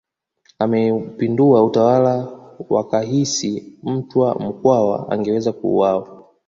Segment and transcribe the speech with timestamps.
[0.59, 6.23] Ameupindua utawala wakahisi Mtwa Mkwawa angeweza kuuawa